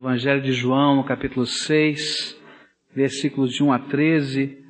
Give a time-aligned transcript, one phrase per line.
[0.00, 2.40] Evangelho de João, capítulo 6,
[2.94, 4.64] versículos de 1 a 13,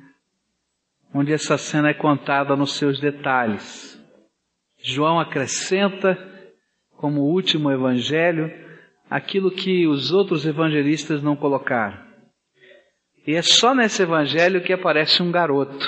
[1.13, 4.03] onde essa cena é contada nos seus detalhes.
[4.81, 6.17] João acrescenta,
[6.97, 8.51] como último evangelho,
[9.07, 12.03] aquilo que os outros evangelistas não colocaram.
[13.27, 15.85] E é só nesse evangelho que aparece um garoto,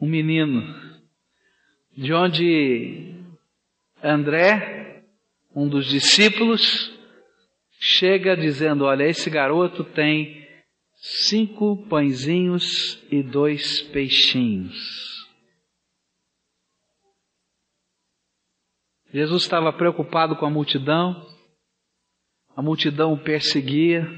[0.00, 0.62] um menino,
[1.96, 3.14] de onde
[4.02, 5.04] André,
[5.54, 6.91] um dos discípulos,
[7.82, 10.46] chega dizendo: Olha, esse garoto tem
[10.94, 15.02] cinco pãezinhos e dois peixinhos.
[19.12, 21.26] Jesus estava preocupado com a multidão,
[22.56, 24.08] a multidão o perseguia,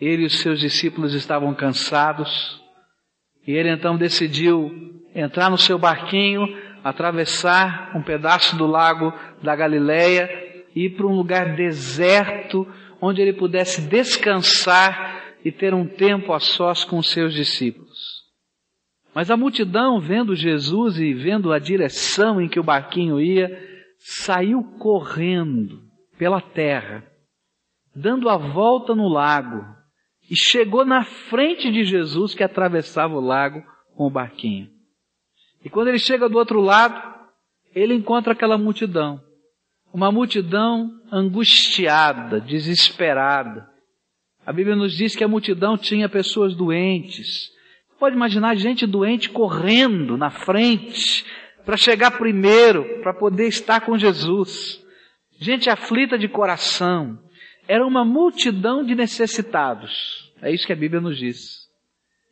[0.00, 2.62] ele e os seus discípulos estavam cansados,
[3.46, 6.46] e ele então decidiu entrar no seu barquinho,
[6.82, 9.12] atravessar um pedaço do lago
[9.42, 10.43] da Galileia
[10.74, 12.66] ir para um lugar deserto,
[13.00, 18.24] onde ele pudesse descansar e ter um tempo a sós com seus discípulos.
[19.14, 23.48] Mas a multidão, vendo Jesus e vendo a direção em que o barquinho ia,
[23.98, 25.82] saiu correndo
[26.18, 27.06] pela terra,
[27.94, 29.64] dando a volta no lago,
[30.28, 33.62] e chegou na frente de Jesus que atravessava o lago
[33.94, 34.68] com o barquinho.
[35.64, 37.14] E quando ele chega do outro lado,
[37.74, 39.20] ele encontra aquela multidão
[39.94, 43.70] uma multidão angustiada, desesperada.
[44.44, 47.52] A Bíblia nos diz que a multidão tinha pessoas doentes.
[47.96, 51.24] Pode imaginar gente doente correndo na frente
[51.64, 54.84] para chegar primeiro, para poder estar com Jesus.
[55.38, 57.16] Gente aflita de coração.
[57.68, 60.32] Era uma multidão de necessitados.
[60.42, 61.68] É isso que a Bíblia nos diz.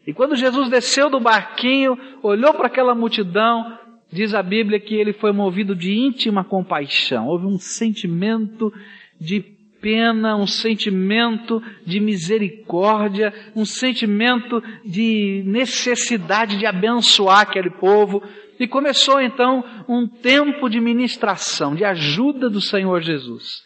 [0.04, 3.78] E quando Jesus desceu do barquinho, olhou para aquela multidão,
[4.12, 7.28] Diz a Bíblia que ele foi movido de íntima compaixão.
[7.28, 8.70] Houve um sentimento
[9.18, 9.40] de
[9.80, 18.22] pena, um sentimento de misericórdia, um sentimento de necessidade de abençoar aquele povo.
[18.60, 23.62] E começou então um tempo de ministração, de ajuda do Senhor Jesus.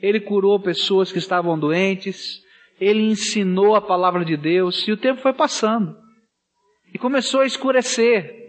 [0.00, 2.40] Ele curou pessoas que estavam doentes,
[2.80, 5.94] ele ensinou a palavra de Deus e o tempo foi passando.
[6.92, 8.40] E começou a escurecer.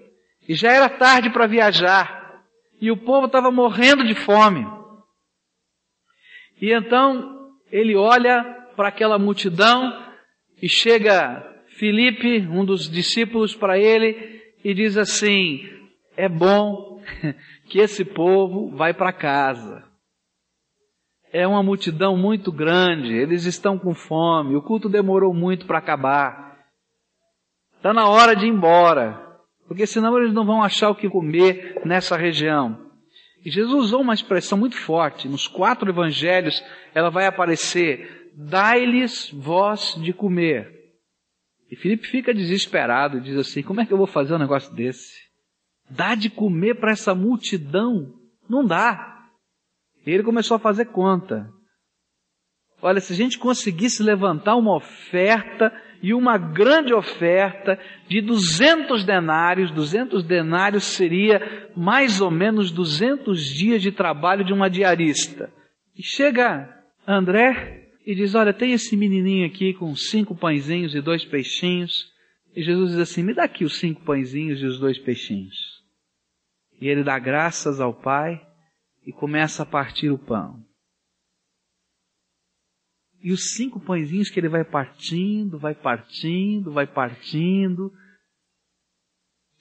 [0.48, 2.44] E já era tarde para viajar.
[2.80, 4.66] E o povo estava morrendo de fome.
[6.60, 8.44] E então ele olha
[8.76, 10.06] para aquela multidão
[10.62, 11.48] e chega
[11.78, 15.62] Filipe, um dos discípulos, para ele e diz assim:
[16.18, 17.02] É bom
[17.70, 19.84] que esse povo vai para casa.
[21.34, 26.60] É uma multidão muito grande, eles estão com fome, o culto demorou muito para acabar.
[27.78, 29.31] Está na hora de ir embora
[29.72, 32.92] porque senão eles não vão achar o que comer nessa região.
[33.46, 36.62] E Jesus usou uma expressão muito forte, nos quatro evangelhos
[36.94, 40.70] ela vai aparecer, dai-lhes voz de comer.
[41.72, 44.76] E Filipe fica desesperado e diz assim, como é que eu vou fazer um negócio
[44.76, 45.14] desse?
[45.90, 48.14] Dá de comer para essa multidão?
[48.50, 49.24] Não dá.
[50.06, 51.50] E ele começou a fazer conta.
[52.82, 55.72] Olha, se a gente conseguisse levantar uma oferta
[56.02, 59.72] e uma grande oferta de 200 denários.
[59.72, 65.52] 200 denários seria mais ou menos 200 dias de trabalho de uma diarista.
[65.98, 66.68] E chega
[67.08, 72.12] André e diz: Olha, tem esse menininho aqui com cinco pãezinhos e dois peixinhos.
[72.56, 75.82] E Jesus diz assim: Me dá aqui os cinco pãezinhos e os dois peixinhos.
[76.80, 78.42] E ele dá graças ao Pai
[79.06, 80.71] e começa a partir o pão.
[83.24, 87.94] E os cinco pãezinhos que ele vai partindo, vai partindo, vai partindo,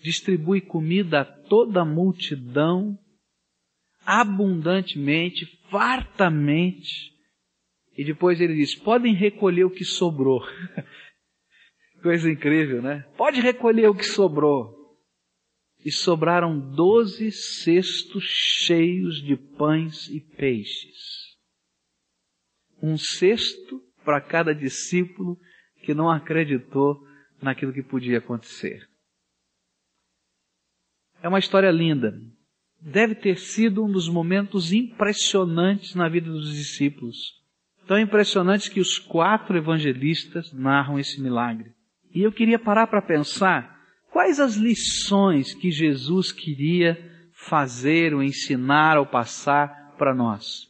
[0.00, 2.98] distribui comida a toda a multidão,
[4.04, 7.12] abundantemente, fartamente.
[7.98, 10.40] E depois ele diz: podem recolher o que sobrou.
[12.02, 13.02] Coisa incrível, né?
[13.14, 14.74] Pode recolher o que sobrou.
[15.84, 21.19] E sobraram doze cestos cheios de pães e peixes
[22.82, 25.38] um cesto para cada discípulo
[25.82, 27.00] que não acreditou
[27.40, 28.88] naquilo que podia acontecer.
[31.22, 32.18] É uma história linda.
[32.80, 37.16] Deve ter sido um dos momentos impressionantes na vida dos discípulos.
[37.86, 41.72] Tão impressionantes que os quatro evangelistas narram esse milagre.
[42.14, 43.78] E eu queria parar para pensar
[44.10, 46.98] quais as lições que Jesus queria
[47.32, 50.69] fazer ou ensinar ou passar para nós.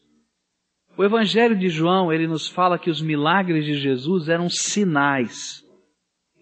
[0.97, 5.65] O Evangelho de João, ele nos fala que os milagres de Jesus eram sinais.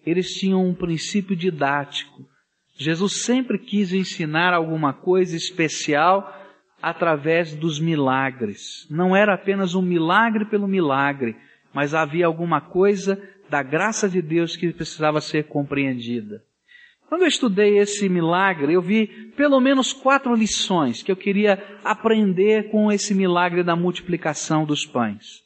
[0.05, 2.27] Eles tinham um princípio didático.
[2.75, 6.35] Jesus sempre quis ensinar alguma coisa especial
[6.81, 8.87] através dos milagres.
[8.89, 11.35] Não era apenas um milagre pelo milagre,
[11.73, 16.43] mas havia alguma coisa da graça de Deus que precisava ser compreendida.
[17.09, 22.69] Quando eu estudei esse milagre, eu vi pelo menos quatro lições que eu queria aprender
[22.69, 25.41] com esse milagre da multiplicação dos pães.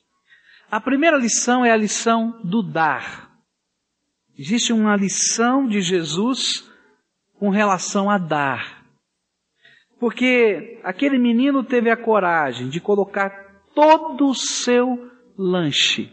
[0.70, 3.32] A primeira lição é a lição do dar.
[4.38, 6.70] Existe uma lição de Jesus
[7.40, 8.84] com relação a dar.
[10.02, 13.30] Porque aquele menino teve a coragem de colocar
[13.74, 16.12] todo o seu lanche,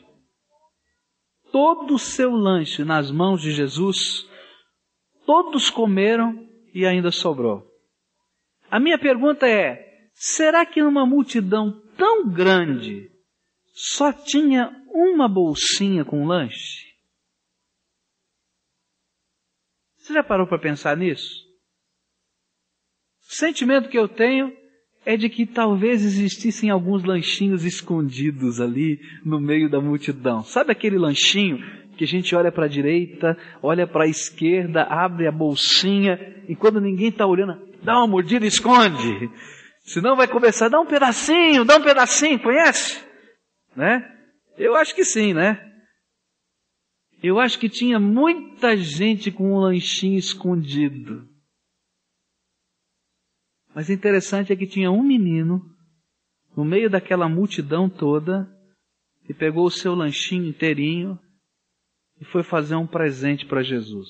[1.50, 4.29] todo o seu lanche nas mãos de Jesus
[5.32, 6.44] Todos comeram
[6.74, 7.64] e ainda sobrou.
[8.68, 13.08] A minha pergunta é: será que numa multidão tão grande
[13.72, 16.84] só tinha uma bolsinha com lanche?
[19.98, 21.32] Você já parou para pensar nisso?
[23.20, 24.52] O sentimento que eu tenho
[25.06, 30.42] é de que talvez existissem alguns lanchinhos escondidos ali no meio da multidão.
[30.42, 35.26] Sabe aquele lanchinho que a gente olha para a direita, olha para a esquerda, abre
[35.26, 39.30] a bolsinha e quando ninguém está olhando, dá uma mordida e esconde.
[39.80, 43.04] Senão vai começar, dá um pedacinho, dá um pedacinho, conhece?
[43.76, 44.02] Né?
[44.56, 45.60] Eu acho que sim, né?
[47.22, 51.28] Eu acho que tinha muita gente com um lanchinho escondido.
[53.74, 55.60] Mas interessante é que tinha um menino
[56.56, 58.50] no meio daquela multidão toda
[59.26, 61.18] que pegou o seu lanchinho inteirinho
[62.20, 64.08] e foi fazer um presente para Jesus.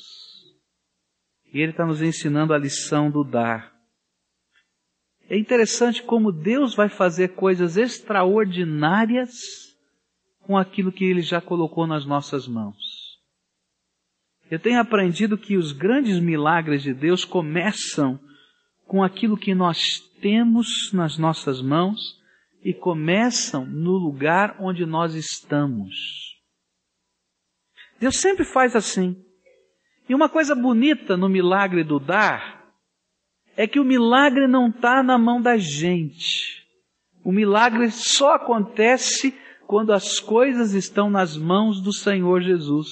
[1.52, 3.72] E ele está nos ensinando a lição do dar.
[5.28, 9.30] É interessante como Deus vai fazer coisas extraordinárias
[10.40, 12.76] com aquilo que Ele já colocou nas nossas mãos.
[14.50, 18.18] Eu tenho aprendido que os grandes milagres de Deus começam
[18.84, 22.18] com aquilo que nós temos nas nossas mãos
[22.64, 26.29] e começam no lugar onde nós estamos.
[28.00, 29.22] Deus sempre faz assim.
[30.08, 32.64] E uma coisa bonita no milagre do dar
[33.56, 36.66] é que o milagre não está na mão da gente.
[37.22, 42.88] O milagre só acontece quando as coisas estão nas mãos do Senhor Jesus.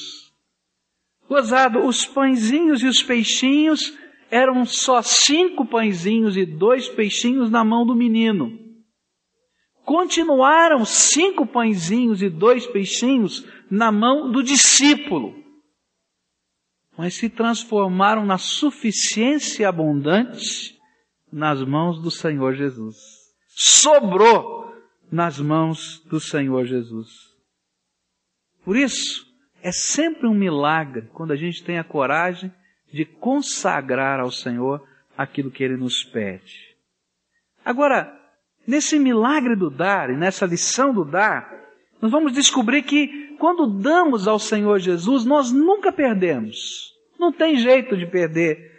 [1.27, 3.97] Gozado, os pãezinhos e os peixinhos
[4.31, 8.68] eram só cinco pãezinhos e dois peixinhos na mão do menino.
[9.89, 15.43] Continuaram cinco pãezinhos e dois peixinhos na mão do discípulo,
[16.95, 20.79] mas se transformaram na suficiência abundante
[21.33, 22.97] nas mãos do Senhor Jesus.
[23.47, 24.75] Sobrou
[25.11, 27.09] nas mãos do Senhor Jesus.
[28.67, 29.27] Por isso,
[29.63, 32.53] é sempre um milagre quando a gente tem a coragem
[32.93, 34.87] de consagrar ao Senhor
[35.17, 36.77] aquilo que Ele nos pede.
[37.65, 38.18] Agora,
[38.67, 41.59] nesse milagre do dar e nessa lição do dar,
[42.01, 46.93] nós vamos descobrir que quando damos ao Senhor Jesus, nós nunca perdemos.
[47.19, 48.73] Não tem jeito de perder,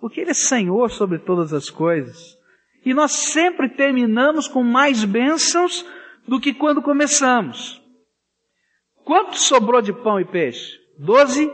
[0.00, 2.38] porque Ele é Senhor sobre todas as coisas.
[2.84, 5.84] E nós sempre terminamos com mais bênçãos
[6.26, 7.80] do que quando começamos.
[9.04, 10.78] Quanto sobrou de pão e peixe?
[10.98, 11.52] Doze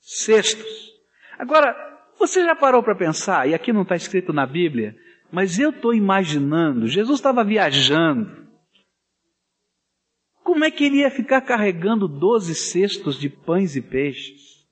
[0.00, 0.92] cestos.
[1.38, 1.74] Agora,
[2.18, 4.94] você já parou para pensar, e aqui não está escrito na Bíblia,
[5.32, 8.46] mas eu estou imaginando, Jesus estava viajando,
[10.44, 14.62] como é que ele ia ficar carregando doze cestos de pães e peixes?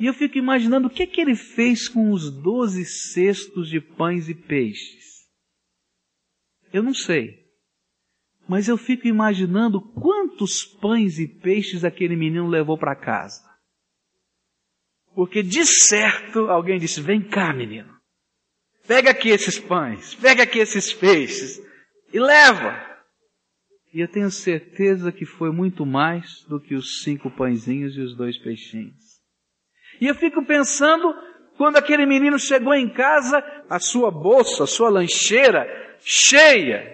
[0.00, 3.80] E eu fico imaginando o que é que ele fez com os doze cestos de
[3.80, 5.28] pães e peixes.
[6.72, 7.46] Eu não sei.
[8.48, 13.48] Mas eu fico imaginando quantos pães e peixes aquele menino levou para casa.
[15.14, 18.01] Porque de certo alguém disse: Vem cá, menino.
[18.86, 21.60] Pega aqui esses pães, pega aqui esses peixes
[22.12, 22.92] e leva.
[23.94, 28.16] E eu tenho certeza que foi muito mais do que os cinco pãezinhos e os
[28.16, 29.20] dois peixinhos.
[30.00, 31.14] E eu fico pensando,
[31.56, 35.66] quando aquele menino chegou em casa, a sua bolsa, a sua lancheira
[36.00, 36.90] cheia.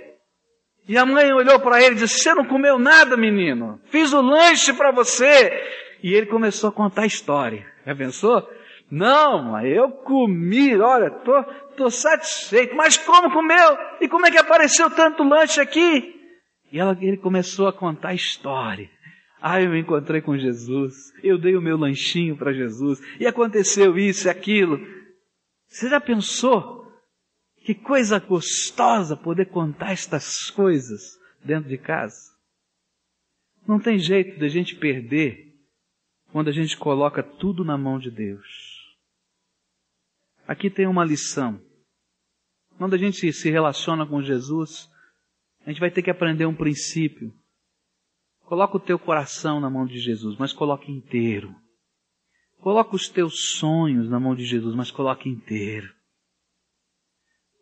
[0.88, 3.80] E a mãe olhou para ele e disse: Você não comeu nada, menino?
[3.86, 5.50] Fiz o lanche para você.
[6.02, 7.66] E ele começou a contar a história.
[7.86, 8.57] Já pensou?
[8.90, 11.44] Não, eu comi, olha, tô,
[11.76, 12.74] tô satisfeito.
[12.74, 13.76] Mas como comeu?
[14.00, 16.14] E como é que apareceu tanto lanche aqui?
[16.72, 18.90] E ela, ele começou a contar a história.
[19.40, 23.96] Ah, eu me encontrei com Jesus, eu dei o meu lanchinho para Jesus, e aconteceu
[23.96, 24.80] isso e aquilo.
[25.68, 26.90] Você já pensou?
[27.64, 32.32] Que coisa gostosa poder contar estas coisas dentro de casa.
[33.66, 35.54] Não tem jeito de a gente perder
[36.32, 38.67] quando a gente coloca tudo na mão de Deus.
[40.48, 41.62] Aqui tem uma lição.
[42.78, 44.88] quando a gente se relaciona com Jesus,
[45.60, 47.34] a gente vai ter que aprender um princípio.
[48.46, 51.54] Coloca o teu coração na mão de Jesus, mas coloque inteiro.
[52.60, 55.92] Coloca os teus sonhos na mão de Jesus, mas coloque inteiro.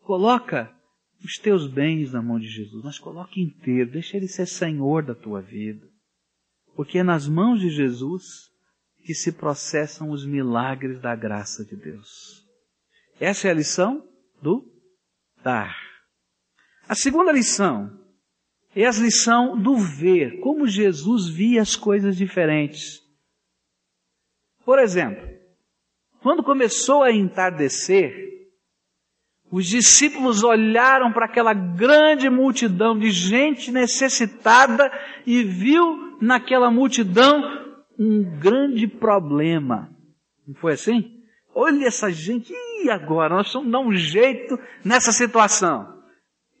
[0.03, 0.73] Coloca
[1.21, 3.91] os teus bens na mão de Jesus, mas coloque inteiro.
[3.91, 5.85] Deixa Ele ser Senhor da tua vida.
[6.73, 8.49] Porque é nas mãos de Jesus
[9.03, 12.46] que se processam os milagres da graça de Deus.
[13.19, 14.07] Essa é a lição
[14.41, 14.63] do
[15.43, 15.75] dar.
[16.87, 17.91] A segunda lição
[18.75, 23.01] é a lição do ver, como Jesus via as coisas diferentes.
[24.63, 25.27] Por exemplo,
[26.21, 28.27] quando começou a entardecer,
[29.49, 34.91] os discípulos olharam para aquela grande multidão de gente necessitada
[35.25, 37.41] e viu naquela multidão
[37.97, 39.89] um grande problema.
[40.45, 41.23] Não foi assim?
[41.55, 42.53] Olha essa gente,
[42.85, 43.35] e agora?
[43.35, 45.97] Nós vamos dar um jeito nessa situação.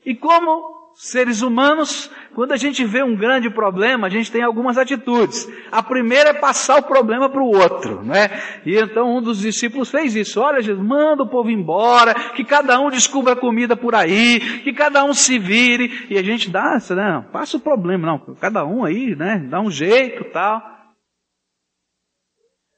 [0.05, 4.77] E como seres humanos, quando a gente vê um grande problema, a gente tem algumas
[4.77, 5.47] atitudes.
[5.71, 8.29] A primeira é passar o problema para o outro, né?
[8.65, 10.41] E então um dos discípulos fez isso.
[10.41, 15.03] Olha, Jesus, manda o povo embora, que cada um descubra comida por aí, que cada
[15.03, 16.07] um se vire.
[16.09, 17.25] E a gente dá, né?
[17.31, 18.35] Passa o problema, não.
[18.35, 19.37] Cada um aí, né?
[19.49, 20.63] Dá um jeito, tal.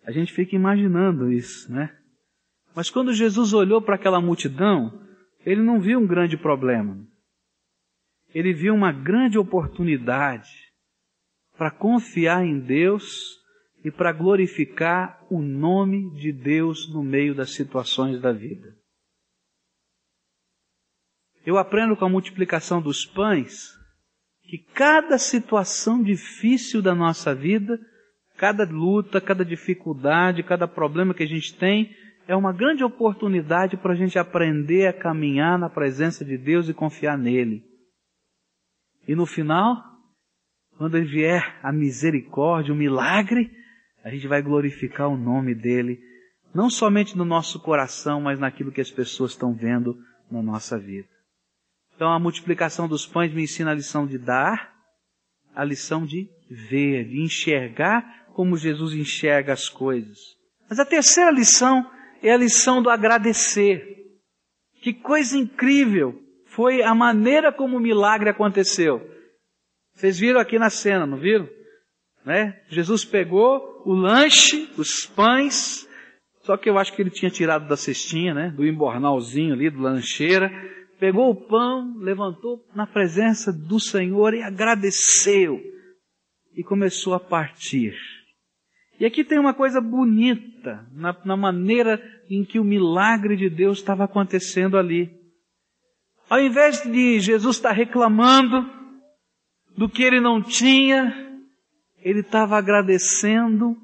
[0.06, 1.90] A gente fica imaginando isso, né?
[2.76, 5.06] Mas quando Jesus olhou para aquela multidão,
[5.46, 7.10] ele não viu um grande problema
[8.34, 10.50] ele viu uma grande oportunidade
[11.58, 13.38] para confiar em Deus
[13.84, 18.76] e para glorificar o nome de Deus no meio das situações da vida.
[21.46, 23.70] Eu aprendo com a multiplicação dos pães
[24.44, 27.80] que cada situação difícil da nossa vida,
[28.38, 31.96] cada luta, cada dificuldade, cada problema que a gente tem,
[32.30, 36.76] é uma grande oportunidade para a gente aprender a caminhar na presença de Deus e
[36.76, 37.66] confiar nele.
[39.08, 39.76] E no final,
[40.78, 43.52] quando vier a misericórdia, o milagre,
[44.04, 46.00] a gente vai glorificar o nome dele,
[46.54, 49.98] não somente no nosso coração, mas naquilo que as pessoas estão vendo
[50.30, 51.10] na nossa vida.
[51.96, 54.72] Então a multiplicação dos pães me ensina a lição de dar,
[55.56, 60.20] a lição de ver, de enxergar como Jesus enxerga as coisas.
[60.70, 61.90] Mas a terceira lição
[62.22, 63.98] é a lição do agradecer.
[64.82, 66.30] Que coisa incrível!
[66.60, 69.00] foi a maneira como o milagre aconteceu.
[69.94, 71.48] Vocês viram aqui na cena, não viram?
[72.26, 72.60] Né?
[72.68, 75.88] Jesus pegou o lanche, os pães,
[76.42, 78.50] só que eu acho que ele tinha tirado da cestinha, né?
[78.50, 80.52] Do embornalzinho ali, do lancheira.
[81.00, 85.62] Pegou o pão, levantou na presença do Senhor e agradeceu.
[86.56, 87.94] E começou a partir.
[89.00, 93.78] E aqui tem uma coisa bonita na, na maneira em que o milagre de Deus
[93.78, 95.10] estava acontecendo ali.
[96.30, 98.70] Ao invés de Jesus estar reclamando
[99.78, 101.42] do que ele não tinha,
[102.00, 103.78] ele estava agradecendo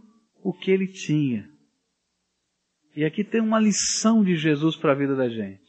[0.44, 1.50] o que ele tinha.
[2.94, 5.64] E aqui tem uma lição de Jesus para a vida da gente.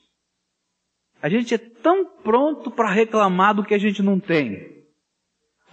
[1.23, 4.76] A gente é tão pronto para reclamar do que a gente não tem.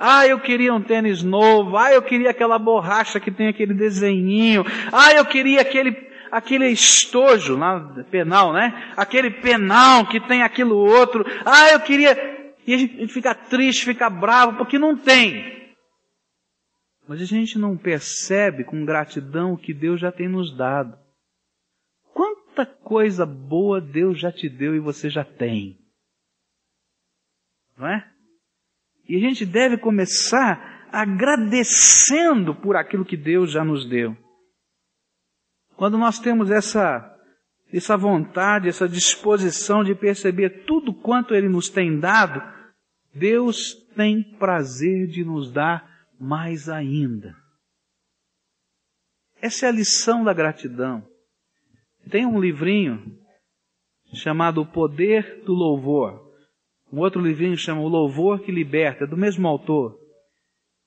[0.05, 1.77] Ah, eu queria um tênis novo.
[1.77, 4.65] Ah, eu queria aquela borracha que tem aquele desenhinho.
[4.91, 7.79] Ah, eu queria aquele aquele estojo lá,
[8.11, 8.91] penal, né?
[8.97, 11.23] Aquele penal que tem aquilo outro.
[11.45, 12.17] Ah, eu queria.
[12.67, 15.73] E a gente fica triste, fica bravo, porque não tem.
[17.07, 20.97] Mas a gente não percebe com gratidão o que Deus já tem nos dado.
[22.13, 25.77] Quanta coisa boa Deus já te deu e você já tem.
[27.77, 28.09] Não é?
[29.13, 34.17] E a gente deve começar agradecendo por aquilo que Deus já nos deu.
[35.75, 37.15] Quando nós temos essa,
[37.71, 42.41] essa vontade, essa disposição de perceber tudo quanto Ele nos tem dado,
[43.13, 47.35] Deus tem prazer de nos dar mais ainda.
[49.39, 51.07] Essa é a lição da gratidão.
[52.09, 53.15] Tem um livrinho
[54.11, 56.22] chamado O Poder do Louvor.
[56.93, 59.97] Um outro livrinho chama O Louvor que Liberta, do mesmo autor.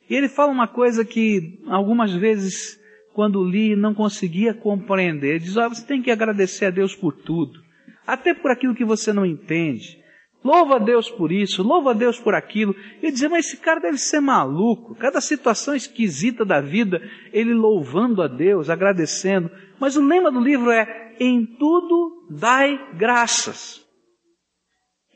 [0.09, 2.79] E ele fala uma coisa que algumas vezes
[3.17, 5.41] quando li, não conseguia compreender.
[5.41, 7.59] Diz: oh, você tem que agradecer a Deus por tudo,
[8.07, 9.99] até por aquilo que você não entende.
[10.45, 12.77] Louva a Deus por isso, louva a Deus por aquilo.
[13.03, 14.95] E dizer, mas esse cara deve ser maluco.
[14.95, 17.01] Cada situação esquisita da vida,
[17.33, 19.51] ele louvando a Deus, agradecendo.
[19.81, 23.86] Mas o lema do livro é: em tudo dai graças.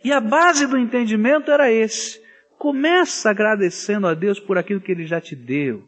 [0.03, 2.21] E a base do entendimento era esse.
[2.59, 5.87] Começa agradecendo a Deus por aquilo que Ele já te deu.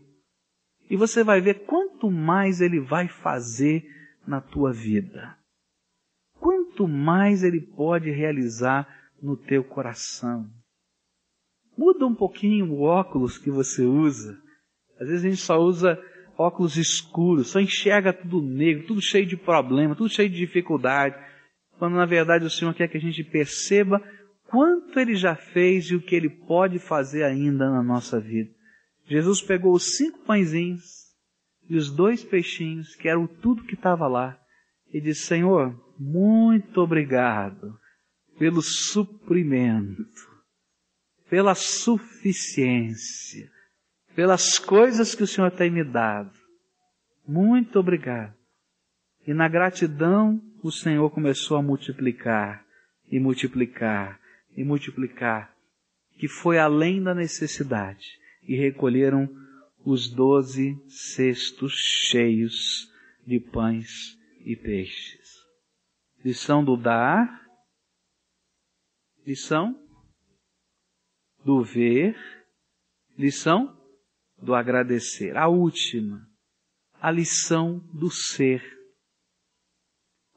[0.89, 3.85] E você vai ver quanto mais Ele vai fazer
[4.27, 5.37] na tua vida.
[6.39, 8.87] Quanto mais Ele pode realizar
[9.23, 10.51] no teu coração.
[11.77, 14.39] Muda um pouquinho o óculos que você usa.
[15.01, 15.99] Às vezes a gente só usa
[16.37, 21.17] óculos escuros, só enxerga tudo negro, tudo cheio de problema, tudo cheio de dificuldade,
[21.83, 24.01] quando na verdade o Senhor quer que a gente perceba
[24.45, 28.55] quanto Ele já fez e o que Ele pode fazer ainda na nossa vida.
[29.05, 30.85] Jesus pegou os cinco pãezinhos
[31.69, 34.39] e os dois peixinhos, que eram tudo que estava lá,
[34.95, 37.77] e disse, Senhor, muito obrigado
[38.39, 40.05] pelo suprimento,
[41.29, 43.51] pela suficiência,
[44.15, 46.31] pelas coisas que o Senhor tem me dado.
[47.27, 48.37] Muito obrigado.
[49.27, 52.65] E na gratidão, o Senhor começou a multiplicar,
[53.11, 54.21] e multiplicar,
[54.57, 55.55] e multiplicar,
[56.19, 59.29] que foi além da necessidade, e recolheram
[59.85, 62.89] os doze cestos cheios
[63.27, 65.43] de pães e peixes.
[66.25, 67.43] Lição do dar,
[69.27, 69.77] lição
[71.45, 72.17] do ver,
[73.19, 73.77] lição
[74.41, 75.37] do agradecer.
[75.37, 76.25] A última,
[77.01, 78.82] a lição do ser.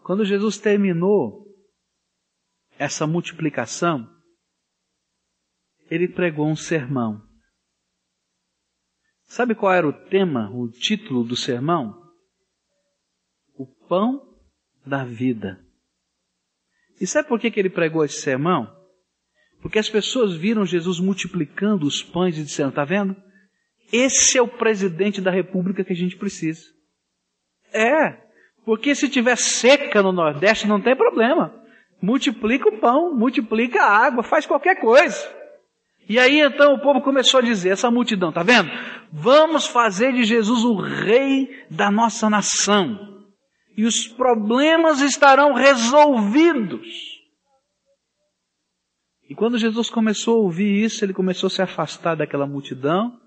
[0.05, 1.47] Quando Jesus terminou
[2.77, 4.07] essa multiplicação,
[5.89, 7.27] ele pregou um sermão.
[9.23, 11.99] Sabe qual era o tema, o título do sermão?
[13.55, 14.37] O pão
[14.85, 15.59] da vida.
[17.01, 18.71] E sabe por que, que ele pregou esse sermão?
[19.59, 23.15] Porque as pessoas viram Jesus multiplicando os pães e disseram: está vendo?
[23.91, 26.63] Esse é o presidente da república que a gente precisa.
[27.73, 28.24] É,
[28.65, 31.53] porque se tiver seca no Nordeste não tem problema.
[32.01, 35.33] Multiplica o pão, multiplica a água, faz qualquer coisa.
[36.09, 38.69] E aí então o povo começou a dizer, essa multidão, tá vendo?
[39.11, 43.15] Vamos fazer de Jesus o rei da nossa nação.
[43.77, 47.15] E os problemas estarão resolvidos.
[49.29, 53.19] E quando Jesus começou a ouvir isso, ele começou a se afastar daquela multidão.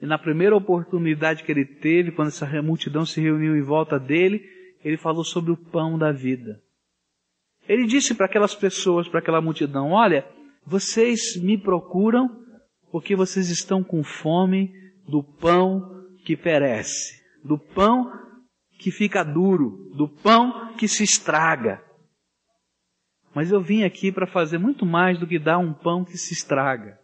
[0.00, 4.42] E na primeira oportunidade que ele teve, quando essa multidão se reuniu em volta dele,
[4.84, 6.62] ele falou sobre o pão da vida.
[7.68, 10.26] Ele disse para aquelas pessoas, para aquela multidão: Olha,
[10.64, 12.28] vocês me procuram
[12.90, 14.72] porque vocês estão com fome
[15.06, 18.10] do pão que perece, do pão
[18.78, 21.82] que fica duro, do pão que se estraga.
[23.34, 26.32] Mas eu vim aqui para fazer muito mais do que dar um pão que se
[26.32, 26.98] estraga.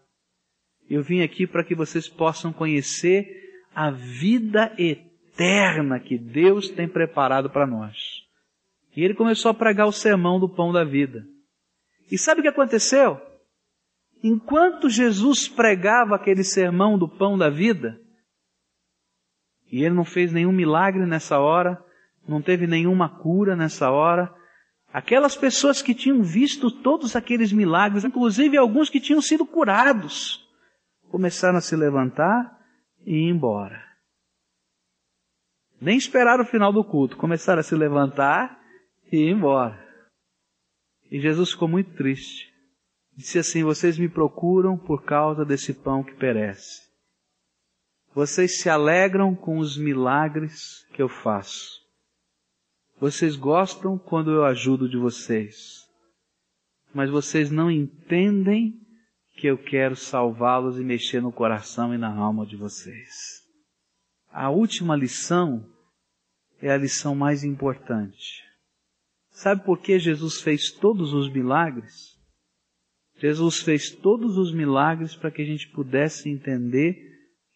[0.88, 3.26] Eu vim aqui para que vocês possam conhecer
[3.74, 7.96] a vida eterna que Deus tem preparado para nós.
[8.96, 11.24] E ele começou a pregar o sermão do pão da vida.
[12.10, 13.20] E sabe o que aconteceu?
[14.24, 18.00] enquanto Jesus pregava aquele sermão do pão da vida,
[19.70, 21.78] e ele não fez nenhum milagre nessa hora,
[22.26, 24.34] não teve nenhuma cura nessa hora,
[24.90, 30.43] aquelas pessoas que tinham visto todos aqueles milagres, inclusive alguns que tinham sido curados,
[31.14, 32.58] começaram a se levantar
[33.06, 33.80] e ir embora.
[35.80, 38.60] Nem esperaram o final do culto, começaram a se levantar
[39.12, 39.80] e ir embora.
[41.08, 42.52] E Jesus ficou muito triste.
[43.16, 46.82] Disse assim: Vocês me procuram por causa desse pão que perece.
[48.12, 51.80] Vocês se alegram com os milagres que eu faço.
[52.98, 55.88] Vocês gostam quando eu ajudo de vocês.
[56.92, 58.83] Mas vocês não entendem
[59.36, 63.42] que eu quero salvá-los e mexer no coração e na alma de vocês.
[64.30, 65.64] A última lição
[66.60, 68.42] é a lição mais importante.
[69.30, 72.14] Sabe por que Jesus fez todos os milagres?
[73.18, 76.96] Jesus fez todos os milagres para que a gente pudesse entender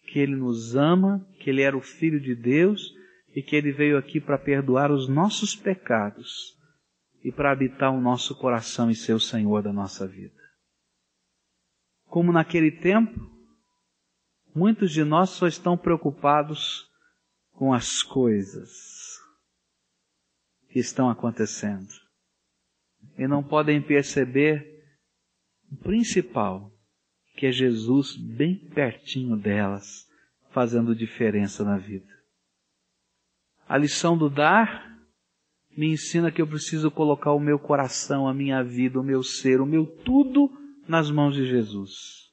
[0.08, 2.92] que Ele nos ama, que Ele era o Filho de Deus
[3.34, 6.56] e que Ele veio aqui para perdoar os nossos pecados
[7.22, 10.37] e para habitar o nosso coração e ser o Senhor da nossa vida.
[12.08, 13.30] Como naquele tempo,
[14.54, 16.88] muitos de nós só estão preocupados
[17.52, 19.18] com as coisas
[20.70, 21.88] que estão acontecendo
[23.16, 24.84] e não podem perceber
[25.70, 26.72] o principal,
[27.36, 30.06] que é Jesus bem pertinho delas,
[30.50, 32.08] fazendo diferença na vida.
[33.68, 34.98] A lição do dar
[35.76, 39.60] me ensina que eu preciso colocar o meu coração, a minha vida, o meu ser,
[39.60, 40.50] o meu tudo
[40.88, 42.32] nas mãos de Jesus.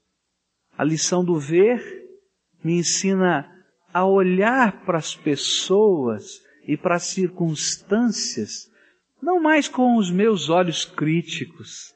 [0.77, 1.83] A lição do ver
[2.63, 3.51] me ensina
[3.93, 8.69] a olhar para as pessoas e para as circunstâncias,
[9.21, 11.93] não mais com os meus olhos críticos,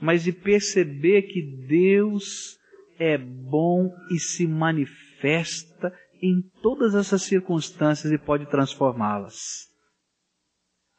[0.00, 2.58] mas de perceber que Deus
[2.98, 9.68] é bom e se manifesta em todas essas circunstâncias e pode transformá-las.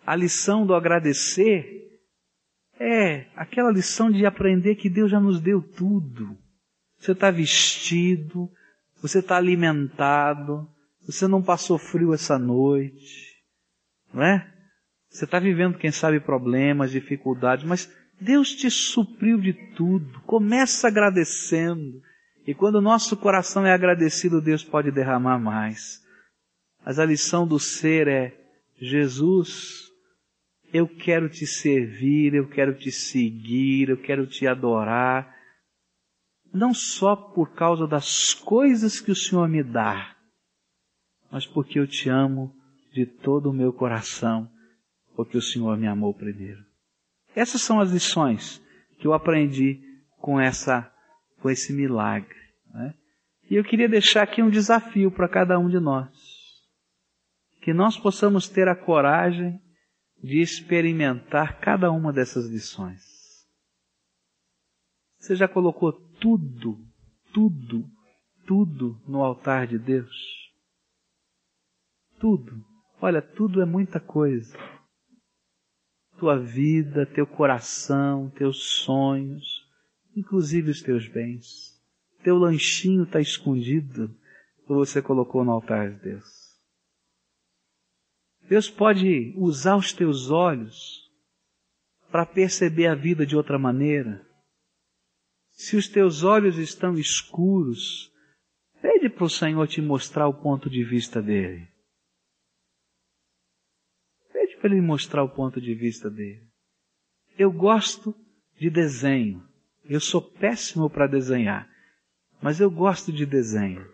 [0.05, 1.82] A lição do agradecer
[2.79, 6.37] É aquela lição de aprender que Deus já nos deu tudo.
[6.97, 8.49] Você está vestido,
[9.01, 10.67] você está alimentado,
[11.05, 13.43] você não passou frio essa noite,
[14.13, 14.49] não é?
[15.09, 20.21] Você está vivendo, quem sabe, problemas, dificuldades, mas Deus te supriu de tudo.
[20.21, 22.01] Começa agradecendo.
[22.47, 26.01] E quando o nosso coração é agradecido, Deus pode derramar mais.
[26.85, 28.33] Mas a lição do ser é:
[28.77, 29.82] Jesus,
[30.73, 35.31] eu quero te servir, eu quero te seguir, eu quero te adorar,
[36.51, 40.17] não só por causa das coisas que o Senhor me dá,
[41.31, 42.55] mas porque eu te amo
[42.91, 44.51] de todo o meu coração,
[45.15, 46.65] porque o Senhor me amou primeiro.
[47.35, 48.59] Essas são as lições
[48.97, 49.79] que eu aprendi
[50.17, 50.91] com essa,
[51.39, 52.37] com esse milagre.
[52.73, 52.95] Né?
[53.49, 56.09] E eu queria deixar aqui um desafio para cada um de nós.
[57.61, 59.59] Que nós possamos ter a coragem
[60.23, 63.03] de experimentar cada uma dessas lições.
[65.19, 66.79] Você já colocou tudo,
[67.33, 67.85] tudo,
[68.47, 70.15] tudo no altar de Deus?
[72.19, 72.65] Tudo.
[73.01, 74.57] Olha, tudo é muita coisa.
[76.17, 79.67] Tua vida, teu coração, teus sonhos,
[80.15, 81.81] inclusive os teus bens.
[82.23, 84.15] Teu lanchinho está escondido,
[84.69, 86.42] ou você colocou no altar de Deus.
[88.47, 91.09] Deus pode usar os teus olhos
[92.11, 94.25] para perceber a vida de outra maneira.
[95.51, 98.11] Se os teus olhos estão escuros,
[98.81, 101.67] pede para o Senhor te mostrar o ponto de vista dele.
[104.31, 106.47] Pede para ele mostrar o ponto de vista dele.
[107.37, 108.15] Eu gosto
[108.59, 109.47] de desenho.
[109.85, 111.69] Eu sou péssimo para desenhar,
[112.41, 113.85] mas eu gosto de desenho.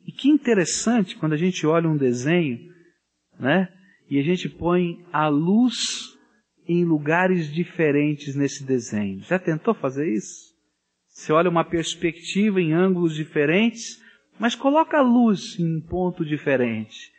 [0.00, 2.72] E que interessante quando a gente olha um desenho
[3.38, 3.68] né?
[4.10, 6.16] E a gente põe a luz
[6.66, 9.20] em lugares diferentes nesse desenho.
[9.20, 10.54] Já tentou fazer isso?
[11.06, 14.00] Você olha uma perspectiva em ângulos diferentes,
[14.38, 17.12] mas coloca a luz em um ponto diferente.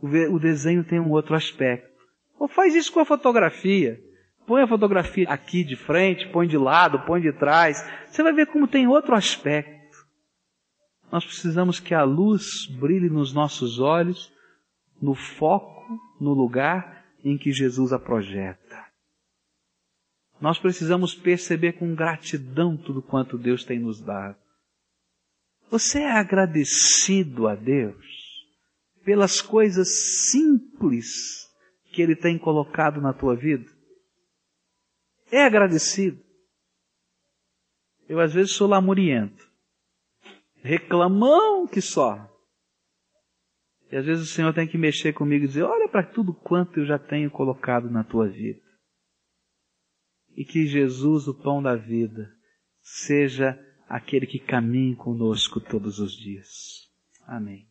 [0.00, 1.96] O desenho tem um outro aspecto.
[2.38, 3.98] Ou faz isso com a fotografia.
[4.46, 7.82] Põe a fotografia aqui de frente, põe de lado, põe de trás.
[8.06, 9.96] Você vai ver como tem outro aspecto.
[11.10, 14.30] Nós precisamos que a luz brilhe nos nossos olhos
[15.00, 18.86] no foco, no lugar em que Jesus a projeta.
[20.40, 24.36] Nós precisamos perceber com gratidão tudo quanto Deus tem nos dado.
[25.70, 28.04] Você é agradecido a Deus
[29.04, 29.88] pelas coisas
[30.30, 31.48] simples
[31.92, 33.68] que Ele tem colocado na tua vida?
[35.30, 36.22] É agradecido?
[38.08, 39.44] Eu às vezes sou lamuriento,
[40.62, 42.32] reclamão que só.
[43.90, 46.80] E às vezes o Senhor tem que mexer comigo e dizer: olha para tudo quanto
[46.80, 48.60] eu já tenho colocado na tua vida.
[50.36, 52.30] E que Jesus, o pão da vida,
[52.80, 56.48] seja aquele que caminhe conosco todos os dias.
[57.26, 57.68] Amém.